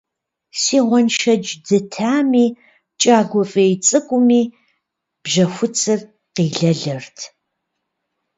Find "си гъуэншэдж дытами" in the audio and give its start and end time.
0.61-2.45